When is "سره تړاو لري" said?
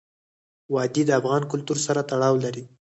1.85-2.63